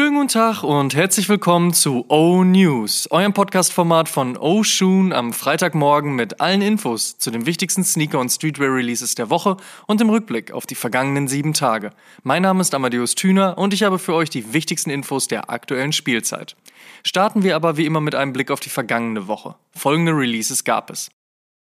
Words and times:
Schönen 0.00 0.14
guten 0.14 0.28
Tag 0.28 0.62
und 0.62 0.94
herzlich 0.94 1.28
willkommen 1.28 1.74
zu 1.74 2.06
O 2.08 2.42
News, 2.42 3.06
eurem 3.10 3.34
Podcast-Format 3.34 4.08
von 4.08 4.38
O 4.38 4.62
Shoon 4.62 5.12
am 5.12 5.34
Freitagmorgen 5.34 6.14
mit 6.14 6.40
allen 6.40 6.62
Infos 6.62 7.18
zu 7.18 7.30
den 7.30 7.44
wichtigsten 7.44 7.84
Sneaker- 7.84 8.18
und 8.18 8.30
Streetwear-Releases 8.30 9.14
der 9.14 9.28
Woche 9.28 9.58
und 9.86 10.00
im 10.00 10.08
Rückblick 10.08 10.52
auf 10.52 10.64
die 10.64 10.74
vergangenen 10.74 11.28
sieben 11.28 11.52
Tage. 11.52 11.90
Mein 12.22 12.40
Name 12.40 12.62
ist 12.62 12.72
Amadeus 12.74 13.14
Thüner 13.14 13.58
und 13.58 13.74
ich 13.74 13.82
habe 13.82 13.98
für 13.98 14.14
euch 14.14 14.30
die 14.30 14.54
wichtigsten 14.54 14.88
Infos 14.88 15.28
der 15.28 15.50
aktuellen 15.50 15.92
Spielzeit. 15.92 16.56
Starten 17.04 17.42
wir 17.42 17.54
aber 17.54 17.76
wie 17.76 17.84
immer 17.84 18.00
mit 18.00 18.14
einem 18.14 18.32
Blick 18.32 18.50
auf 18.50 18.60
die 18.60 18.70
vergangene 18.70 19.28
Woche. 19.28 19.56
Folgende 19.70 20.12
Releases 20.12 20.64
gab 20.64 20.88
es. 20.88 21.10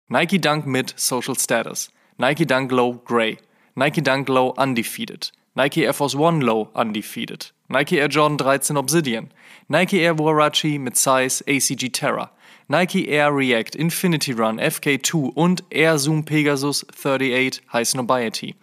Nike 0.07 0.41
Dunk 0.41 0.65
Mid 0.65 0.95
Social 0.95 1.37
Status, 1.37 1.91
Nike 2.19 2.47
Dunk 2.47 2.71
Low 2.71 3.03
Grey, 3.05 3.39
Nike 3.75 4.01
Dunk 4.01 4.29
Low 4.29 4.55
Undefeated, 4.57 5.33
Nike 5.57 5.83
Air 5.83 5.93
Force 5.93 6.15
One 6.15 6.45
Low 6.45 6.69
Undefeated, 6.73 7.53
Nike 7.69 8.01
Air 8.01 8.09
Jordan 8.09 8.39
13 8.39 8.77
Obsidian, 8.77 9.31
Nike 9.69 10.01
Air 10.01 10.15
Warachi 10.19 10.79
mit 10.79 10.97
Size 10.97 11.43
ACG 11.47 11.93
Terra, 11.93 12.31
Nike 12.67 13.09
Air 13.09 13.35
React 13.35 13.77
Infinity 13.77 14.33
Run 14.33 14.59
FK2 14.59 15.33
und 15.35 15.63
Air 15.71 15.99
Zoom 15.99 16.25
Pegasus 16.25 16.85
38 16.91 17.61
High 17.73 17.87
Snobiety, 17.87 18.55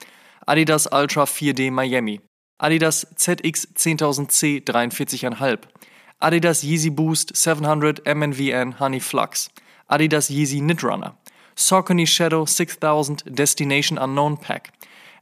Adidas 0.48 0.88
Ultra 0.92 1.26
4D 1.26 1.72
Miami, 1.72 2.20
Adidas 2.60 3.06
ZX 3.16 3.68
10000C 3.76 4.64
43,5, 4.64 5.60
Adidas 6.20 6.64
Yeezy 6.64 6.90
Boost 6.90 7.36
700 7.36 8.04
MNVN 8.06 8.80
Honey 8.80 9.00
Flux, 9.00 9.50
Adidas 9.90 10.32
Yeezy 10.32 10.62
Knit 10.62 10.82
Saucony 11.56 12.08
Shadow 12.08 12.46
6000 12.46 13.24
Destination 13.26 13.98
Unknown 13.98 14.38
Pack, 14.38 14.74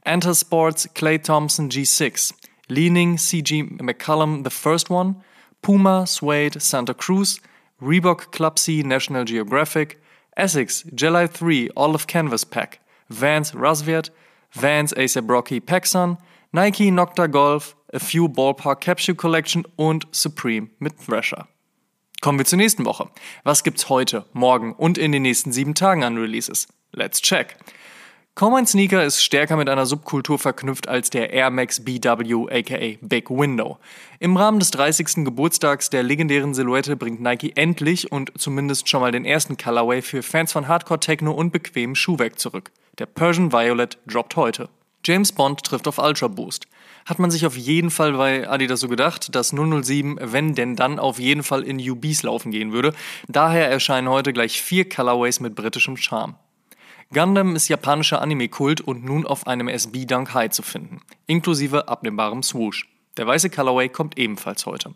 Enter 0.06 0.34
Sports 0.34 0.86
Clay 0.94 1.18
Thompson 1.18 1.68
G6, 1.68 2.32
Leaning 2.68 3.16
CG 3.16 3.78
McCullum 3.80 4.44
The 4.44 4.50
First 4.50 4.90
One, 4.90 5.16
Puma 5.62 6.06
Suede 6.06 6.60
Santa 6.60 6.94
Cruz, 6.94 7.40
Reebok 7.80 8.32
Club 8.32 8.58
C 8.58 8.82
National 8.82 9.24
Geographic, 9.24 10.00
Essex 10.36 10.84
July 10.94 11.26
3 11.26 11.70
Olive 11.76 12.06
Canvas 12.06 12.44
Pack, 12.44 12.80
Vans 13.08 13.52
Rasviat, 13.52 14.10
Vans 14.52 14.92
ASAP 14.94 15.28
Rocky 15.28 15.60
Paxson, 15.60 16.16
Nike 16.52 16.90
Nocta 16.90 17.30
Golf, 17.30 17.74
A 17.92 17.98
Few 17.98 18.28
Ballpark 18.28 18.80
Capsule 18.80 19.16
Collection 19.16 19.64
und 19.76 20.06
Supreme 20.12 20.70
mit 20.78 20.98
Thrasher. 20.98 21.48
Kommen 22.20 22.38
wir 22.38 22.46
zur 22.46 22.56
nächsten 22.56 22.84
Woche. 22.86 23.10
Was 23.42 23.64
gibt's 23.64 23.88
heute, 23.88 24.24
morgen 24.32 24.72
und 24.72 24.96
in 24.96 25.12
den 25.12 25.22
nächsten 25.22 25.52
sieben 25.52 25.74
Tagen 25.74 26.04
an 26.04 26.16
Releases? 26.16 26.66
Let's 26.92 27.20
check. 27.20 27.56
Kaum 28.36 28.54
ein 28.54 28.66
Sneaker 28.66 29.04
ist 29.04 29.22
stärker 29.22 29.56
mit 29.56 29.68
einer 29.68 29.86
Subkultur 29.86 30.40
verknüpft 30.40 30.88
als 30.88 31.08
der 31.08 31.32
Air 31.32 31.50
Max 31.50 31.84
BW 31.84 32.48
aka 32.50 32.98
Big 33.00 33.30
Window. 33.30 33.78
Im 34.18 34.36
Rahmen 34.36 34.58
des 34.58 34.72
30. 34.72 35.24
Geburtstags 35.24 35.88
der 35.88 36.02
legendären 36.02 36.52
Silhouette 36.52 36.96
bringt 36.96 37.20
Nike 37.20 37.52
endlich 37.54 38.10
und 38.10 38.32
zumindest 38.36 38.88
schon 38.88 39.02
mal 39.02 39.12
den 39.12 39.24
ersten 39.24 39.56
Colorway 39.56 40.02
für 40.02 40.24
Fans 40.24 40.50
von 40.50 40.66
Hardcore 40.66 40.98
Techno 40.98 41.30
und 41.30 41.52
bequemem 41.52 41.94
Schuhwerk 41.94 42.40
zurück. 42.40 42.72
Der 42.98 43.06
Persian 43.06 43.52
Violet 43.52 43.98
droppt 44.08 44.34
heute. 44.34 44.68
James 45.04 45.30
Bond 45.30 45.62
trifft 45.62 45.86
auf 45.86 45.98
Ultra 45.98 46.26
Boost. 46.26 46.66
Hat 47.06 47.20
man 47.20 47.30
sich 47.30 47.46
auf 47.46 47.56
jeden 47.56 47.92
Fall 47.92 48.14
bei 48.14 48.48
Adidas 48.48 48.80
so 48.80 48.88
gedacht, 48.88 49.32
dass 49.36 49.50
007, 49.50 50.18
wenn 50.20 50.56
denn 50.56 50.74
dann, 50.74 50.98
auf 50.98 51.20
jeden 51.20 51.44
Fall 51.44 51.62
in 51.62 51.78
UBs 51.78 52.24
laufen 52.24 52.50
gehen 52.50 52.72
würde. 52.72 52.94
Daher 53.28 53.70
erscheinen 53.70 54.08
heute 54.08 54.32
gleich 54.32 54.60
vier 54.60 54.88
Colorways 54.88 55.38
mit 55.38 55.54
britischem 55.54 55.96
Charme. 55.96 56.34
Gundam 57.12 57.54
ist 57.54 57.68
japanischer 57.68 58.20
Anime-Kult 58.20 58.80
und 58.80 59.04
nun 59.04 59.26
auf 59.26 59.46
einem 59.46 59.68
SB 59.68 60.04
Dunk 60.04 60.34
High 60.34 60.50
zu 60.50 60.62
finden, 60.62 61.00
inklusive 61.26 61.88
abnehmbarem 61.88 62.42
Swoosh. 62.42 62.88
Der 63.16 63.26
weiße 63.26 63.50
Colorway 63.50 63.88
kommt 63.88 64.18
ebenfalls 64.18 64.66
heute. 64.66 64.94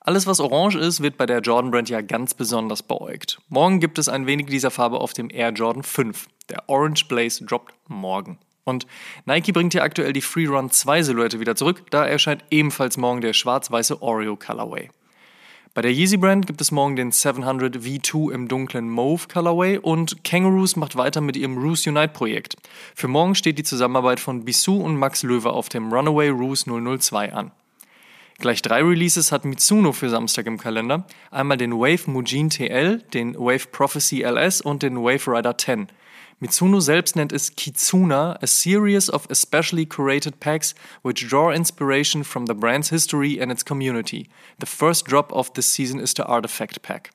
Alles, 0.00 0.26
was 0.26 0.38
orange 0.38 0.76
ist, 0.76 1.02
wird 1.02 1.16
bei 1.16 1.24
der 1.24 1.40
Jordan 1.40 1.70
Brand 1.70 1.88
ja 1.88 2.02
ganz 2.02 2.34
besonders 2.34 2.82
beäugt. 2.82 3.40
Morgen 3.48 3.80
gibt 3.80 3.98
es 3.98 4.08
ein 4.08 4.26
wenig 4.26 4.46
dieser 4.46 4.70
Farbe 4.70 5.00
auf 5.00 5.14
dem 5.14 5.30
Air 5.30 5.50
Jordan 5.50 5.82
5. 5.82 6.28
Der 6.50 6.68
Orange 6.68 7.06
Blaze 7.08 7.44
droppt 7.44 7.74
morgen. 7.88 8.38
Und 8.64 8.86
Nike 9.24 9.52
bringt 9.52 9.72
ja 9.72 9.82
aktuell 9.82 10.12
die 10.12 10.20
Free 10.20 10.46
Run 10.46 10.70
2 10.70 11.02
Silhouette 11.02 11.40
wieder 11.40 11.56
zurück, 11.56 11.84
da 11.90 12.04
erscheint 12.06 12.44
ebenfalls 12.50 12.96
morgen 12.96 13.22
der 13.22 13.32
schwarz-weiße 13.32 14.02
Oreo 14.02 14.36
Colorway. 14.36 14.90
Bei 15.74 15.82
der 15.82 15.90
Yeezy 15.90 16.18
Brand 16.18 16.46
gibt 16.46 16.60
es 16.60 16.70
morgen 16.70 16.94
den 16.94 17.10
700 17.10 17.78
V2 17.78 18.32
im 18.32 18.46
dunklen 18.46 18.88
Mauve 18.88 19.26
Colorway 19.26 19.78
und 19.78 20.22
Kangaroos 20.22 20.76
macht 20.76 20.94
weiter 20.94 21.20
mit 21.20 21.36
ihrem 21.36 21.58
Roos 21.58 21.84
Unite 21.84 22.12
Projekt. 22.12 22.54
Für 22.94 23.08
morgen 23.08 23.34
steht 23.34 23.58
die 23.58 23.64
Zusammenarbeit 23.64 24.20
von 24.20 24.44
Bissou 24.44 24.76
und 24.76 24.96
Max 24.96 25.24
Löwe 25.24 25.50
auf 25.50 25.68
dem 25.68 25.92
Runaway 25.92 26.28
Roos 26.28 26.66
002 26.66 27.32
an. 27.32 27.50
Gleich 28.38 28.62
drei 28.62 28.84
Releases 28.84 29.32
hat 29.32 29.44
Mitsuno 29.44 29.90
für 29.90 30.10
Samstag 30.10 30.46
im 30.46 30.58
Kalender. 30.58 31.08
Einmal 31.32 31.56
den 31.56 31.72
Wave 31.72 32.08
Mujin 32.08 32.50
TL, 32.50 33.02
den 33.12 33.34
Wave 33.34 33.66
Prophecy 33.72 34.22
LS 34.22 34.60
und 34.60 34.84
den 34.84 34.98
Wave 34.98 35.26
Rider 35.26 35.58
10. 35.58 35.88
Mitsuno 36.44 36.80
selbst 36.80 37.16
nennt 37.16 37.32
es 37.32 37.56
Kitsuna, 37.56 38.38
a 38.42 38.46
series 38.46 39.08
of 39.08 39.26
especially 39.30 39.86
curated 39.86 40.40
packs 40.40 40.74
which 41.02 41.26
draw 41.26 41.50
inspiration 41.50 42.22
from 42.22 42.44
the 42.44 42.52
brand's 42.52 42.90
history 42.90 43.40
and 43.40 43.50
its 43.50 43.64
community. 43.64 44.28
The 44.60 44.66
first 44.66 45.06
drop 45.06 45.32
of 45.32 45.54
this 45.54 45.72
season 45.72 45.98
is 45.98 46.12
the 46.14 46.26
Artifact 46.26 46.82
Pack. 46.82 47.12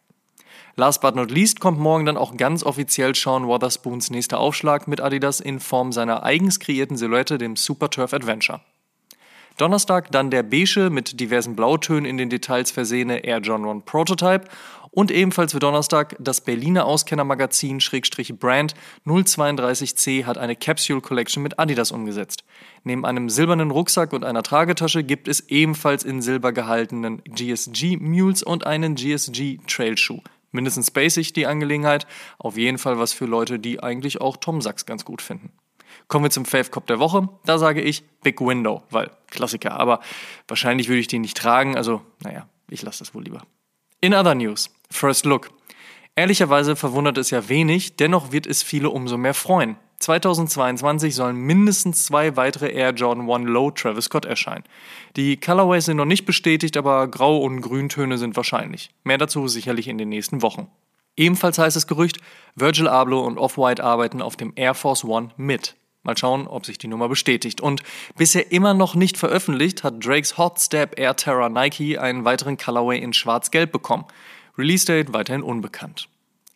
Last 0.78 1.00
but 1.02 1.16
not 1.16 1.30
least 1.30 1.60
kommt 1.60 1.78
morgen 1.78 2.08
dann 2.08 2.18
auch 2.18 2.38
ganz 2.38 2.64
offiziell 2.64 3.14
Sean 3.14 3.46
Wotherspoons 3.46 4.10
nächster 4.10 4.40
Aufschlag 4.40 4.88
mit 4.88 5.00
Adidas 5.00 5.42
in 5.42 5.60
Form 5.60 5.92
seiner 5.92 6.24
eigens 6.24 6.60
kreierten 6.60 6.98
Silhouette, 6.98 7.38
dem 7.38 7.56
Super 7.56 7.92
Turf 7.92 8.16
Adventure. 8.16 8.62
Donnerstag 9.60 10.10
dann 10.12 10.32
der 10.32 10.42
beige 10.42 10.90
mit 10.90 11.20
diversen 11.20 11.54
Blautönen 11.54 12.06
in 12.06 12.18
den 12.18 12.30
Details 12.30 12.72
versehene 12.72 13.26
Air 13.26 13.42
John 13.42 13.68
1 13.68 13.84
Prototype 13.84 14.46
und 14.92 15.12
ebenfalls 15.12 15.54
für 15.54 15.60
Donnerstag 15.60 16.16
das 16.20 16.42
Berliner 16.42 16.86
Auskennermagazin 16.86 17.80
Schrägstrich 17.80 18.38
Brand 18.38 18.74
032C 19.06 20.26
hat 20.26 20.38
eine 20.38 20.56
Capsule 20.56 21.02
Collection 21.02 21.44
mit 21.44 21.60
Adidas 21.60 21.92
umgesetzt. 21.92 22.44
Neben 22.84 23.06
einem 23.06 23.30
silbernen 23.30 23.72
Rucksack 23.72 24.14
und 24.14 24.26
einer 24.26 24.44
Tragetasche 24.44 25.04
gibt 25.04 25.28
es 25.28 25.50
ebenfalls 25.50 26.04
in 26.04 26.22
Silber 26.22 26.52
gehaltenen 26.54 27.22
GSG 27.24 27.98
Mules 27.98 28.44
und 28.44 28.66
einen 28.66 28.96
GSG 28.96 29.60
Trailschuh. 29.68 30.22
Mindestens 30.52 30.90
basic 30.90 31.34
die 31.34 31.46
Angelegenheit, 31.46 32.08
auf 32.40 32.58
jeden 32.58 32.80
Fall 32.80 32.98
was 32.98 33.14
für 33.14 33.26
Leute, 33.26 33.60
die 33.60 33.84
eigentlich 33.84 34.20
auch 34.20 34.38
Tom 34.38 34.62
Sachs 34.62 34.86
ganz 34.86 35.06
gut 35.06 35.22
finden. 35.22 35.52
Kommen 36.08 36.26
wir 36.26 36.32
zum 36.32 36.46
Fave 36.46 36.70
Cop 36.72 36.88
der 36.88 37.00
Woche. 37.00 37.30
Da 37.46 37.60
sage 37.60 37.82
ich 37.82 38.04
Big 38.24 38.42
Window, 38.42 38.84
weil 38.90 39.12
Klassiker, 39.28 39.80
aber 39.80 40.00
wahrscheinlich 40.48 40.88
würde 40.88 41.00
ich 41.00 41.08
den 41.08 41.22
nicht 41.22 41.38
tragen, 41.38 41.78
also 41.78 42.02
naja, 42.24 42.48
ich 42.70 42.82
lasse 42.82 43.00
das 43.00 43.14
wohl 43.14 43.24
lieber. 43.24 43.44
In 44.02 44.14
other 44.14 44.34
news, 44.34 44.72
First 44.92 45.26
Look. 45.26 45.52
Ehrlicherweise 46.16 46.76
verwundert 46.76 47.18
es 47.18 47.30
ja 47.30 47.48
wenig, 47.48 47.96
dennoch 47.96 48.32
wird 48.32 48.46
es 48.48 48.64
viele 48.64 48.90
umso 48.90 49.18
mehr 49.18 49.34
freuen. 49.34 49.78
2022 50.00 51.14
sollen 51.14 51.36
mindestens 51.36 52.06
zwei 52.06 52.36
weitere 52.38 52.72
Air 52.72 52.92
Jordan 52.92 53.30
1 53.30 53.46
Low 53.50 53.72
Travis 53.72 54.06
Scott 54.06 54.26
erscheinen. 54.26 54.64
Die 55.16 55.38
Colorways 55.38 55.86
sind 55.86 55.98
noch 55.98 56.06
nicht 56.06 56.26
bestätigt, 56.26 56.78
aber 56.78 57.08
Grau- 57.08 57.40
und 57.40 57.62
Grüntöne 57.62 58.18
sind 58.18 58.36
wahrscheinlich. 58.36 58.92
Mehr 59.04 59.18
dazu 59.18 59.48
sicherlich 59.48 59.88
in 59.88 59.98
den 59.98 60.10
nächsten 60.10 60.42
Wochen. 60.42 60.68
Ebenfalls 61.18 61.58
heißt 61.58 61.76
es 61.76 61.88
Gerücht, 61.88 62.20
Virgil 62.56 62.88
Abloh 62.88 63.26
und 63.26 63.38
Off-White 63.38 63.84
arbeiten 63.84 64.22
auf 64.22 64.38
dem 64.38 64.54
Air 64.56 64.74
Force 64.74 65.04
One 65.04 65.30
mit. 65.36 65.76
Mal 66.04 66.18
schauen, 66.18 66.48
ob 66.48 66.66
sich 66.66 66.78
die 66.78 66.88
Nummer 66.88 67.10
bestätigt. 67.10 67.60
Und 67.60 67.84
bisher 68.16 68.54
immer 68.54 68.74
noch 68.74 68.96
nicht 68.96 69.18
veröffentlicht, 69.18 69.84
hat 69.84 70.06
Drakes 70.06 70.38
Hot 70.38 70.60
Step 70.60 70.98
Air 70.98 71.18
Terra 71.18 71.50
Nike 71.50 71.98
einen 71.98 72.24
weiteren 72.24 72.56
Colorway 72.56 73.00
in 73.00 73.12
schwarz-gelb 73.12 73.74
bekommen. 73.74 74.06
Release 74.60 74.86
Date 74.86 75.14
weiterhin 75.14 75.42
unbekannt. 75.42 76.10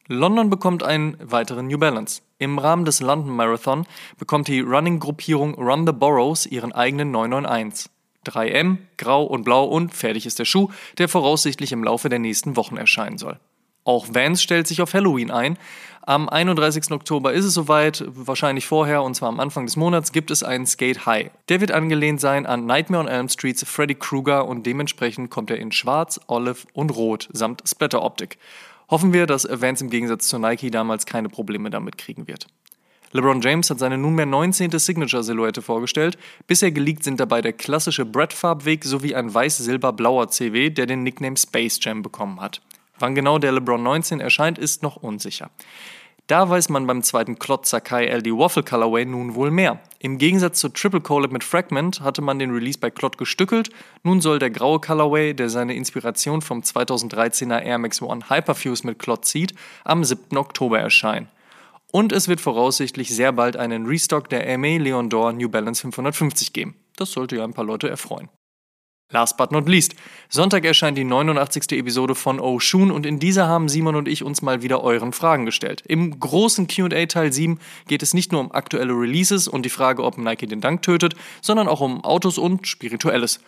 London 0.07 0.49
bekommt 0.49 0.83
einen 0.83 1.15
weiteren 1.23 1.67
New 1.67 1.77
Balance. 1.77 2.21
Im 2.37 2.59
Rahmen 2.59 2.83
des 2.83 2.99
London 2.99 3.33
Marathon 3.33 3.87
bekommt 4.19 4.49
die 4.49 4.59
Running-Gruppierung 4.59 5.55
Run 5.55 5.87
the 5.87 5.93
Boroughs 5.93 6.45
ihren 6.45 6.73
eigenen 6.73 7.11
991. 7.11 7.89
3M, 8.27 8.79
grau 8.97 9.23
und 9.23 9.43
blau 9.43 9.63
und 9.63 9.93
fertig 9.93 10.25
ist 10.25 10.37
der 10.37 10.43
Schuh, 10.43 10.69
der 10.97 11.07
voraussichtlich 11.07 11.71
im 11.71 11.85
Laufe 11.85 12.09
der 12.09 12.19
nächsten 12.19 12.57
Wochen 12.57 12.75
erscheinen 12.75 13.17
soll. 13.17 13.39
Auch 13.85 14.07
Vans 14.13 14.43
stellt 14.43 14.67
sich 14.67 14.81
auf 14.81 14.93
Halloween 14.93 15.31
ein. 15.31 15.57
Am 16.05 16.27
31. 16.27 16.91
Oktober 16.91 17.31
ist 17.31 17.45
es 17.45 17.53
soweit, 17.53 18.03
wahrscheinlich 18.07 18.67
vorher, 18.67 19.03
und 19.03 19.15
zwar 19.15 19.29
am 19.29 19.39
Anfang 19.39 19.65
des 19.65 19.77
Monats, 19.77 20.11
gibt 20.11 20.31
es 20.31 20.43
einen 20.43 20.65
Skate 20.65 21.05
High. 21.05 21.31
Der 21.47 21.61
wird 21.61 21.71
angelehnt 21.71 22.19
sein 22.19 22.45
an 22.45 22.65
Nightmare 22.65 23.03
on 23.03 23.07
Elm 23.07 23.29
Streets 23.29 23.63
Freddy 23.63 23.95
Krueger 23.95 24.45
und 24.45 24.65
dementsprechend 24.65 25.29
kommt 25.29 25.49
er 25.49 25.59
in 25.59 25.71
Schwarz, 25.71 26.19
Olive 26.27 26.67
und 26.73 26.89
Rot 26.89 27.29
samt 27.31 27.63
Splatter-Optik. 27.65 28.37
Hoffen 28.89 29.13
wir, 29.13 29.25
dass 29.27 29.47
Vans 29.49 29.79
im 29.79 29.89
Gegensatz 29.89 30.27
zu 30.27 30.39
Nike 30.39 30.69
damals 30.69 31.05
keine 31.05 31.29
Probleme 31.29 31.69
damit 31.69 31.97
kriegen 31.97 32.27
wird. 32.27 32.47
LeBron 33.13 33.39
James 33.39 33.69
hat 33.69 33.79
seine 33.79 33.97
nunmehr 33.97 34.25
19. 34.25 34.77
Signature-Silhouette 34.77 35.61
vorgestellt. 35.61 36.17
Bisher 36.47 36.71
geleakt 36.73 37.05
sind 37.05 37.21
dabei 37.21 37.41
der 37.41 37.53
klassische 37.53 38.03
Brett-Farbweg 38.03 38.83
sowie 38.83 39.15
ein 39.15 39.33
weiß-silber-blauer 39.33 40.27
CW, 40.27 40.69
der 40.69 40.85
den 40.85 41.03
Nickname 41.03 41.37
Space 41.37 41.79
Jam 41.81 42.01
bekommen 42.01 42.41
hat. 42.41 42.59
Wann 42.99 43.15
genau 43.15 43.39
der 43.39 43.51
LeBron 43.51 43.81
19 43.81 44.19
erscheint, 44.19 44.57
ist 44.57 44.83
noch 44.83 44.97
unsicher. 44.97 45.49
Da 46.27 46.49
weiß 46.49 46.69
man 46.69 46.87
beim 46.87 47.03
zweiten 47.03 47.37
Klotz 47.37 47.69
Sakai 47.69 48.05
LD 48.05 48.27
Waffle 48.27 48.63
Colorway 48.63 49.03
nun 49.03 49.35
wohl 49.35 49.51
mehr. 49.51 49.81
Im 49.99 50.17
Gegensatz 50.17 50.59
zur 50.59 50.73
Triple 50.73 51.01
Collab 51.01 51.33
mit 51.33 51.43
Fragment 51.43 51.99
hatte 51.99 52.21
man 52.21 52.39
den 52.39 52.51
Release 52.51 52.79
bei 52.79 52.89
Klott 52.89 53.17
gestückelt. 53.17 53.71
Nun 54.03 54.21
soll 54.21 54.39
der 54.39 54.49
graue 54.49 54.79
Colorway, 54.79 55.33
der 55.33 55.49
seine 55.49 55.75
Inspiration 55.75 56.41
vom 56.41 56.61
2013er 56.61 57.61
Air 57.61 57.77
Max 57.77 58.01
One 58.01 58.29
Hyperfuse 58.29 58.87
mit 58.87 58.99
Klott 58.99 59.25
zieht, 59.25 59.53
am 59.83 60.05
7. 60.05 60.37
Oktober 60.37 60.79
erscheinen. 60.79 61.27
Und 61.91 62.13
es 62.13 62.29
wird 62.29 62.39
voraussichtlich 62.39 63.13
sehr 63.13 63.33
bald 63.33 63.57
einen 63.57 63.85
Restock 63.85 64.29
der 64.29 64.49
Aimé 64.49 64.79
Leon 64.79 65.09
Dor 65.09 65.33
New 65.33 65.49
Balance 65.49 65.81
550 65.81 66.53
geben. 66.53 66.75
Das 66.95 67.11
sollte 67.11 67.35
ja 67.35 67.43
ein 67.43 67.53
paar 67.53 67.65
Leute 67.65 67.89
erfreuen. 67.89 68.29
Last 69.09 69.37
but 69.37 69.51
not 69.51 69.69
least. 69.69 69.95
Sonntag 70.29 70.65
erscheint 70.65 70.97
die 70.97 71.03
89. 71.03 71.71
Episode 71.73 72.15
von 72.15 72.39
Oshun 72.39 72.89
und 72.89 73.05
in 73.05 73.19
dieser 73.19 73.47
haben 73.47 73.69
Simon 73.69 73.95
und 73.95 74.07
ich 74.07 74.23
uns 74.23 74.41
mal 74.41 74.63
wieder 74.63 74.83
euren 74.83 75.13
Fragen 75.13 75.45
gestellt. 75.45 75.83
Im 75.87 76.19
großen 76.19 76.67
QA 76.67 77.05
Teil 77.05 77.31
7 77.31 77.59
geht 77.87 78.01
es 78.01 78.15
nicht 78.15 78.31
nur 78.31 78.41
um 78.41 78.51
aktuelle 78.51 78.93
Releases 78.93 79.47
und 79.47 79.65
die 79.65 79.69
Frage, 79.69 80.03
ob 80.03 80.17
Nike 80.17 80.47
den 80.47 80.61
Dank 80.61 80.81
tötet, 80.81 81.13
sondern 81.41 81.67
auch 81.67 81.81
um 81.81 82.03
Autos 82.03 82.39
und 82.39 82.67
Spirituelles. 82.67 83.39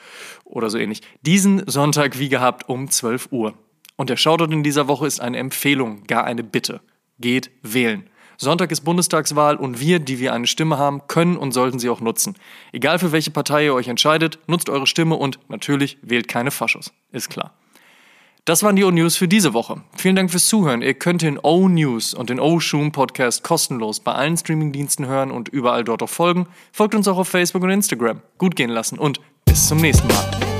Oder 0.43 0.69
so 0.69 0.77
ähnlich. 0.77 1.01
Diesen 1.21 1.67
Sonntag 1.67 2.19
wie 2.19 2.29
gehabt 2.29 2.69
um 2.69 2.89
12 2.89 3.29
Uhr. 3.31 3.55
Und 3.95 4.09
der 4.09 4.17
Shoutout 4.17 4.51
in 4.51 4.61
dieser 4.61 4.87
Woche 4.87 5.07
ist 5.07 5.19
eine 5.19 5.37
Empfehlung, 5.37 6.03
gar 6.03 6.25
eine 6.25 6.43
Bitte. 6.43 6.81
Geht 7.17 7.49
wählen. 7.63 8.07
Sonntag 8.37 8.71
ist 8.71 8.81
Bundestagswahl 8.81 9.55
und 9.55 9.79
wir, 9.79 9.99
die 9.99 10.19
wir 10.19 10.33
eine 10.33 10.47
Stimme 10.47 10.77
haben, 10.77 11.07
können 11.07 11.37
und 11.37 11.51
sollten 11.51 11.79
sie 11.79 11.89
auch 11.89 12.01
nutzen. 12.01 12.35
Egal 12.71 12.99
für 12.99 13.11
welche 13.11 13.31
Partei 13.31 13.65
ihr 13.65 13.73
euch 13.73 13.87
entscheidet, 13.87 14.39
nutzt 14.47 14.69
eure 14.69 14.87
Stimme 14.87 15.15
und 15.15 15.39
natürlich 15.49 15.97
wählt 16.01 16.27
keine 16.27 16.51
Faschos. 16.51 16.91
Ist 17.11 17.29
klar. 17.29 17.53
Das 18.45 18.61
waren 18.61 18.75
die 18.75 18.83
O-News 18.83 19.17
für 19.17 19.27
diese 19.27 19.55
Woche. 19.55 19.81
Vielen 19.97 20.15
Dank 20.15 20.29
fürs 20.29 20.47
Zuhören. 20.47 20.83
Ihr 20.83 20.93
könnt 20.93 21.23
den 21.23 21.39
O-News 21.39 22.13
und 22.13 22.29
den 22.29 22.39
O-Shoom 22.39 22.91
Podcast 22.91 23.43
kostenlos 23.43 23.99
bei 23.99 24.13
allen 24.13 24.37
Streamingdiensten 24.37 25.07
hören 25.07 25.31
und 25.31 25.49
überall 25.49 25.83
dort 25.83 26.03
auch 26.03 26.09
folgen. 26.09 26.47
Folgt 26.71 26.93
uns 26.93 27.07
auch 27.07 27.17
auf 27.17 27.27
Facebook 27.27 27.63
und 27.63 27.71
Instagram. 27.71 28.21
Gut 28.37 28.55
gehen 28.55 28.69
lassen 28.69 28.99
und 28.99 29.19
bis 29.45 29.67
zum 29.67 29.79
nächsten 29.79 30.07
Mal. 30.07 30.54